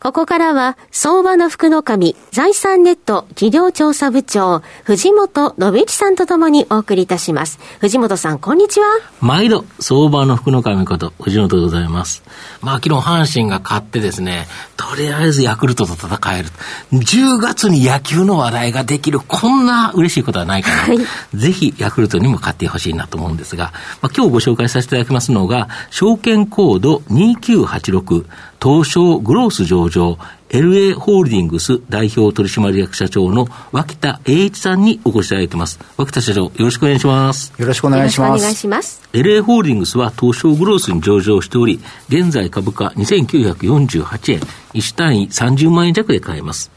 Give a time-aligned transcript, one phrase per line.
[0.00, 7.58] ここからは、相場の福の神、財産ネット企業調査部長、藤本信之さんとともにお送りいたします。
[7.80, 8.86] 藤本さん、こんにちは。
[9.20, 12.22] 毎度、相場の福の神こと、藤本でございます。
[12.62, 16.50] まあ、昨日、阪神が勝ってですね、とりあえずヤクルトと戦える。
[16.92, 20.76] 10月に野球の話題ができる、こんな嬉しいことはないかな。
[20.76, 20.98] はい、
[21.34, 28.26] ぜひ、ヤクルトにも勝ってほしいなと思うんですが、まあ、今日ご紹介させていただきますのが、証券コード2986、
[28.60, 30.18] 東証グロース上場、
[30.50, 35.78] LA ホールディングス代表取締役社長の脇田栄一さんにお越しいただいています。
[35.96, 37.52] 脇田社長、よろしくお願いします。
[37.56, 38.40] よろしくお願いします。
[38.40, 39.08] お願いします。
[39.12, 44.40] LA ホールディングスは東証グロースに上場しており、現在株価2948円、
[44.74, 46.70] 1単位30万円弱で買えます。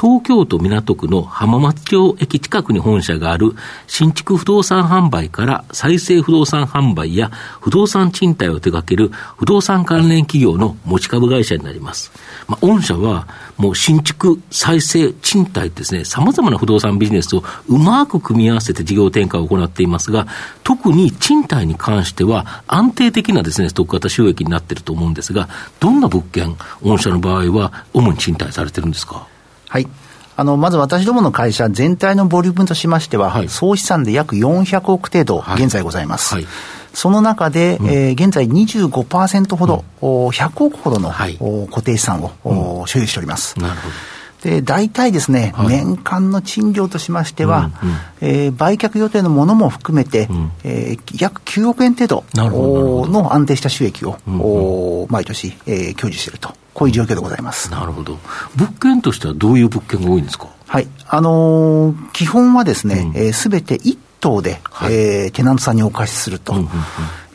[0.00, 3.52] 東京都港区の浜松町駅近くに本社がある
[3.86, 12.12] 新築不動産販売から再生不動産販売や不動産賃貸を手掛ける不動産関連企業の持ち株会社になります。
[12.48, 20.26] まあ、御社はもう新築、再生、賃貸ですね、様々な不動産ビジネスをうまく組み合わせて事業展開を行っていますが、
[20.64, 29.26] 特に賃貸に関しては安定的なですね、特型収益になっていると思うんですが、どんな物件、御社の場合は主に賃貸されてるんですか？
[29.70, 29.88] はい。
[30.36, 36.34] あの、まず私どもの会社全体のボリュームとしましては、はい、総資産で約400億程度現在ございます。
[36.34, 36.46] はい、
[36.92, 43.58] その中で、うん、えー、現在25%ほど、うん、100億ほどの、はい、固定資産を、うん、所有しております。
[43.58, 43.94] なるほど。
[44.42, 57.70] で大体ですね、はい、年間の賃料としましては、うんうん、えー、売却予定のものも含めて、うん、えー、約9億円程度の安定した収益を、うんうん、毎年、えー、享受していると、こういう状況でございます。
[57.70, 58.18] なるほど、
[58.56, 60.48] 物件としてはどういう物件が多いんですか？
[60.66, 60.88] はい。
[61.08, 66.52] あのー、基本はですね、す、べ、て一棟で、はい、えー、テナントさんにお貸しすると。
[66.52, 66.70] うんうんうん。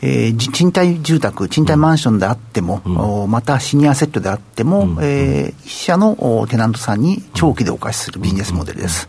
[0.02, 9.08] えー、賃貸住宅、賃貸マンションであっても、うん、またシニアセットであっても、うん、えー、一社のテナントさんに長期でお貸しするビジネスモデルです。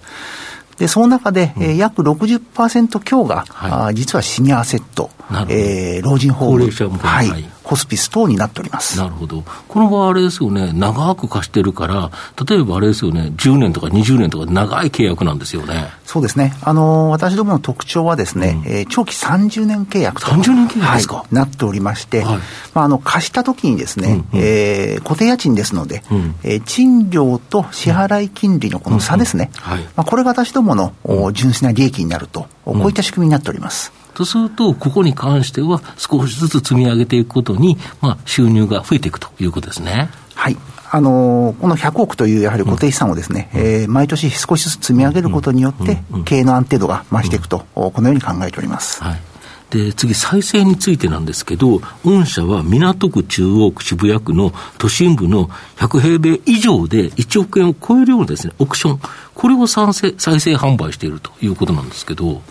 [0.77, 5.11] で、その中で、うん、えー、約60%強が、はい、あ実はシニアセット、
[5.49, 8.97] えー、老人ホーム、はい、ホスピス等になっております。
[8.97, 12.11] なるほど、この場合、あれですよね、長く貸してるから、
[12.49, 15.89] 例えばあれですよね、10年とか20年とか、長い契約なんですよね。
[16.05, 20.97] そうですね、あの私どもの特徴はですね、うん、えー、長期30年契約と30年契約。
[20.97, 22.37] ですか、はい、なっておりまして、はい、
[22.73, 29.71] まあ、あの貸したときにですね、うんうん、えー、固定家賃ですので、うん、えー、賃料と支払い金利のこの差ですね、うん。
[29.73, 29.77] うん。
[29.77, 30.93] はい、まあ、これが私どもの
[31.33, 33.91] 純粋な利益になると、こういった仕組みになっております。
[34.17, 40.09] とすると、ここに関しては少しずつ積み上げていくことに、まあ、収入が増えていくということですね。
[40.33, 40.57] はい。
[40.89, 49.03] あのー、この100億というやはり固定資産をですね、うん、えー、毎年少しずつ積み上げることによって、経営の安定度が増していくと、このように考えております。
[49.03, 49.21] はい。
[49.69, 58.99] で、次、再生についてなんですけど、御社は港区中央区渋谷区の都心部の100平米以上で1億円を超えるようなですね、オークション、
[59.35, 62.41] これを再生再生販売しているということなんですけど、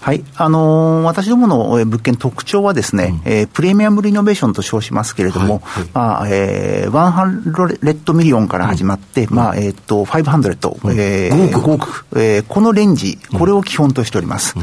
[0.00, 14.54] はい、あのー、私どもの物件特徴はですね、うん、えー、プレミアムリノベーションと称しますけれども、はいはい、まあ、えー、100ミリオンから始まって、うん、まあ、えっ、ー、と、500、うん、えー、5億、えー、このレンジ、これを基本としております。
[14.56, 14.62] うん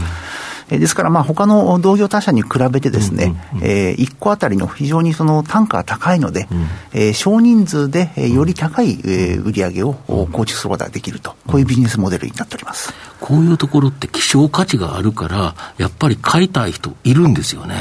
[0.70, 12.94] ですから、まあ、他の同業他社に比べてですね、うんうんうん、えー、1個あたりの非常にその単価が高いので、うん、えー、少人数で、えー、より高い、えー、売り上げを構築することができると、こういうビジネスモデルになっております。
[13.22, 17.76] こういうところって希少価値があるから、やっぱり買いたい人いるんですよね。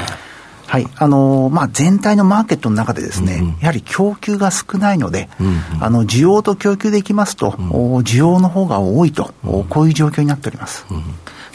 [0.66, 0.86] はい。
[0.96, 10.84] あのまあ、全体のマーケットの中でですね、うんうん、やはり供給が少ないので、うんうん、あの需要と供給でいきますと、うん、需要の方が多いと、うん、こういう状況になっております。
[10.90, 11.02] うん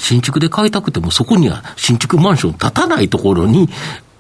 [0.02, 3.70] 新築で買いたくても、そこには新築マンション建たないところに、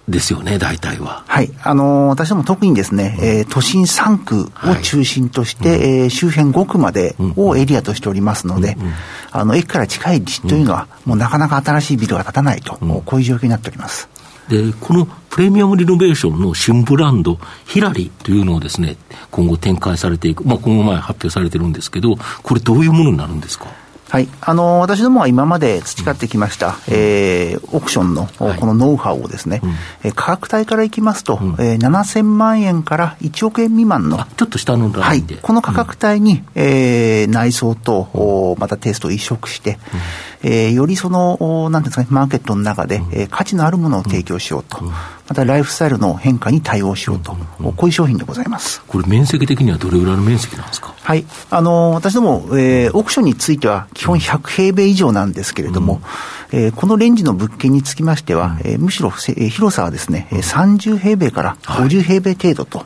[0.08, 1.24] ですよね、大体は。
[1.28, 1.52] はい。
[1.64, 8.88] あのー、私ども特にですね、うん、えー、都心3区を中心として、はい、えー、周辺5区までをエリアとしておりますので、うん。
[8.88, 8.94] うん、
[9.32, 12.74] あの、駅から近い立地というのは、もうなかなか新しいビルが建たないと、
[13.06, 14.10] こういう状況になっております。
[14.50, 18.98] で、このプレミアムリノベーションの新ブランド、ヒラリというのをですね、
[19.30, 23.68] 今後展開されていく、まあ、今後前発表されてるんですけど、これどういうものになるんですか？
[24.12, 29.62] はい、あの私どもは今まで培ってきました、うん、えー、オークションのこのノウハウをですね、
[30.04, 39.80] はい、価格帯からいきますと、うん、えー、7000万円から1億円未満の、ちょっと下のラインで、はい、この価格帯に、うん、えー、内装と、またテストを移植して、
[40.44, 48.82] えー、よりその、なんですかね、マーケットの中で、えー、価値のあるものを提供しようと、またライフスタイルの変化に対応しようと、こういう商品でございます。
[48.88, 50.94] これ、面積的にはどれぐらいの面積なんですか？
[51.04, 51.26] はい。
[51.50, 56.02] あの、私ども、えー、オークションについては、基本100平米以上なんですけれども、
[56.52, 62.86] うん、えー、このレンジの物件につきましては、えー、むしろ、えー、広さはですね、30平米から50平米程度と、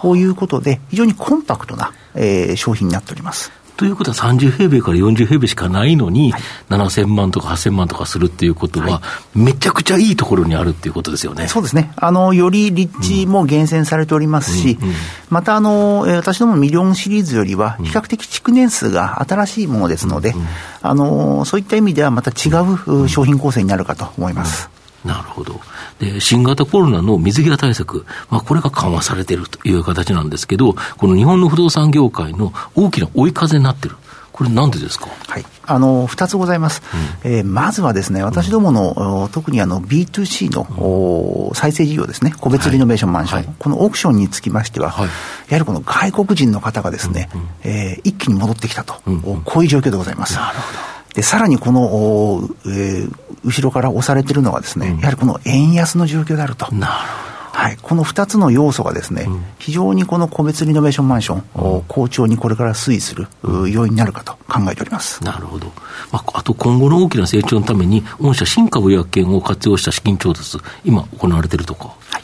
[0.00, 3.50] こういうことで、非常にコンパクトな、えー、商品になっております。
[3.76, 9.02] ということは30平米から40平米しかないのに、はい、7000万とか8000万とかするっていうことは、は
[9.34, 11.48] い、めちゃくちゃいいところにあるっていうことですよね。
[11.48, 11.92] そうですね。
[11.96, 14.96] あの、より立地も厳選されておりますし、うんうんうん、
[15.30, 20.46] またあの、私どもミリオンシリーズよりは、比較的築年数が新しいものですので、うんうん、
[20.82, 22.50] あの、そういった意味ではまた違
[23.02, 24.70] う商品構成になるかと思います。
[25.04, 25.60] なるほど。
[25.98, 33.96] で、新型コロナの水際対策、まあ、これが緩和されているという形なんですけど、この日本の不動産業界の大きな追い風になっている。
[34.32, 35.06] これなんでですか？
[35.28, 35.44] はい。
[35.64, 36.82] あの、二つございます。
[37.24, 45.10] うん、えー、まずはですね、私どもの、うん、特にあの、B2C の、うん、再生事業ですね、個別リノベーションマンション、はい、このオークションにつきましては、はい、や
[45.52, 50.34] はりこの外国人の方がですね、うんうん、えー、一気に戻ってきたと、うんうん、こういう状況でございます。
[50.34, 50.78] なるほど。
[51.14, 53.14] で、さらにこの、えー、
[53.44, 56.66] 後ろから押されているのはですね、うん、やはりこの円安の状況であると。
[56.74, 57.34] なるほど。
[57.54, 65.22] はい、この2つの要素がですね、うん、非常にこの個別リノベーションマンション、うん、好調にこれから推移する、要因になるかと考えております。
[65.22, 65.68] なるほど、
[66.10, 71.94] まあ、あと今後の大きな成長のために、御社新株予約権を活用した資金調達、今、行われているとか。
[72.10, 72.23] はい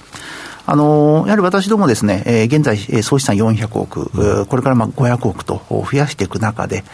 [0.67, 6.85] あのやはり私どもですね、えー、現在、総資産400億、うん、これからまあ500億と増やしていく中で、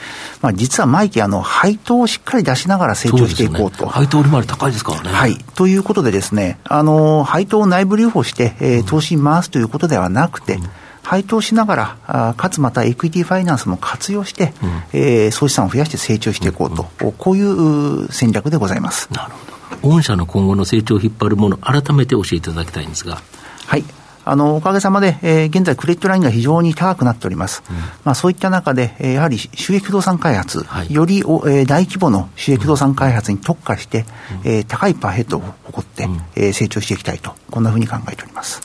[0.43, 3.85] まあ、実は毎期、あの、配当をしっかり出しながら成長していこうと。
[3.85, 5.09] うね、配当利回り高いですからね。
[5.11, 5.37] はい。
[5.55, 10.69] ということでですね、あの配当を内部留保して、えー、投資に回すということではなくて、うん
[11.07, 19.09] 配当しながら、あかつまたエクイティファイナンスも活用して、うん、えー、総資産を増やして成長していこうと、うん、こういう戦略でございます。
[19.13, 19.89] なるほど。
[19.89, 23.23] 御社の今後の成長を引っ張るもの、改めて教えていただきたいんですが。
[23.67, 23.85] はい。
[24.29, 27.63] あの、おかげさまで、えー、現在クレジットラインが非常に高くなっております。
[27.71, 34.05] うん、まあそういった中で、えー、やはり収益不動産開発、はい、よりお、えー、大規模の収益不動産開発に特化して、
[34.45, 38.61] うん、えー、高いパーヘッドを誇って、うん、えー、成長していきたいと、こんなふうに考えております。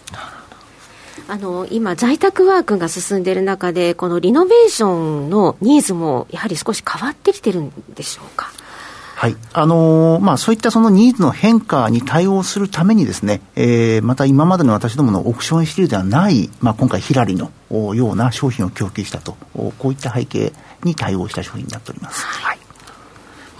[1.27, 4.95] あの今、在宅ワークが進んでいる中で、このリノベーショ
[5.27, 8.51] ンのニーズもやはり少し変わってきてるんでしょうか？
[9.21, 9.35] はい。
[9.53, 19.37] あのー、まあ、そういったそのニーズの変化に対応するためにですね、えー、また今までの私どものオプションシリーズではない、まあ、今回ヒラリのような商品を供給したと、
[19.77, 20.53] こういった背景
[20.83, 22.25] に対応した商品になっております。
[22.25, 22.60] はい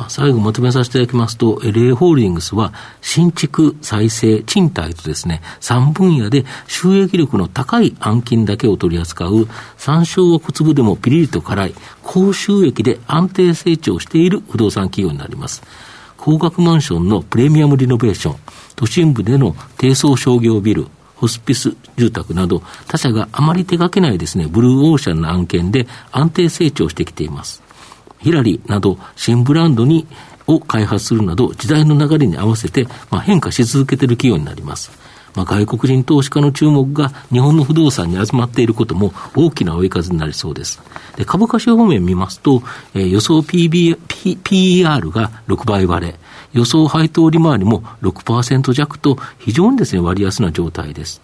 [0.10, 15.62] 最後まとめさせていただきますと、LA ホールディングスは新築、再生、賃貸とですね、3分野で収益力の高い案金だけを取り扱う、山椒は小粒でもピリリと辛い、高収益で安定成長している不動産企業になります。
[16.18, 18.36] 高額マンションのプレミアムリノベーション、
[18.76, 27.62] 都心部での低層商業ビル、ホスピス住宅など、他社があまり手掛けないですね、ブルーオーシャンの案件で安定成長してきています。
[28.22, 30.08] ヒラリなど新ブランドに
[30.48, 34.92] を開発するなど、時代の流れに合わせて、まあ、変化し続けている企業になります。
[35.36, 40.82] まあ、外国人投資家の注目が日本の不動産に集まっていることも大きな追い風になりそうです。
[41.16, 42.64] で株価指標面見ますと、
[42.94, 46.16] えー、予想 PB P PER が6倍割れ、
[46.54, 51.22] 予想配当利回りも6%弱と非常にですね、割安な状態です。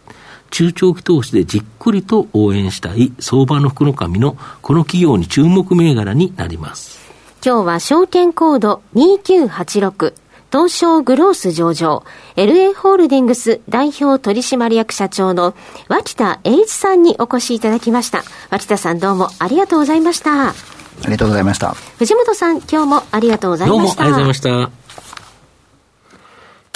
[0.51, 7.00] 中長期投資でじっくりと応援したい相場の福の神のこの企業に注目銘柄になります。
[7.46, 10.13] 今日は証券コード2986
[10.51, 12.04] 東証グロース上場
[12.36, 15.54] LA ホールディングス代表取締役社長の
[15.89, 18.24] 脇田栄一さんにお越しいただきました。
[18.50, 20.50] 脇田さんどうもありがとうございました。
[20.50, 20.54] あ
[21.06, 21.74] りがとうございました。
[22.00, 23.77] 藤本さん今日もありがとうございました。
[23.77, 24.87] どうもありがとうございました。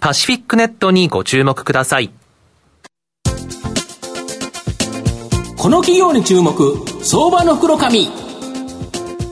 [0.00, 2.10] パシフィックネットにご注目ください。
[5.56, 8.08] この企業に注目、相場の袋紙。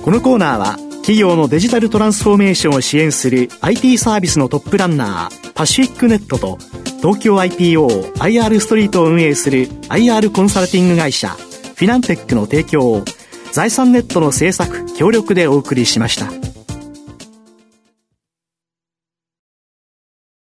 [0.02, 6.58] このコーナーは、企業のデジタルトランスフォーメーションを支援する IT サービスのトップランナー、パシフィックネットと、
[7.02, 13.04] 東京 IPO、IR ストリートを運営する IR コンサルティング会社、フィナンテックの提供を、
[13.52, 16.43] 財産ネットの制作、協力でお送りしました。